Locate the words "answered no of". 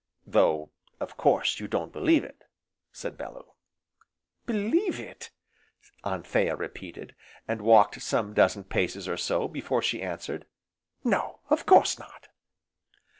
10.01-11.67